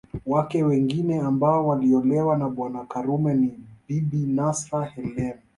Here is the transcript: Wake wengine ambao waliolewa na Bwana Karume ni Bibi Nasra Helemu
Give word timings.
Wake 0.25 0.63
wengine 0.63 1.19
ambao 1.19 1.67
waliolewa 1.67 2.37
na 2.37 2.49
Bwana 2.49 2.85
Karume 2.85 3.33
ni 3.33 3.59
Bibi 3.87 4.17
Nasra 4.25 4.85
Helemu 4.85 5.39